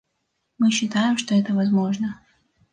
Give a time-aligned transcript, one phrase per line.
[0.57, 2.23] Мы считаем, что это возможно.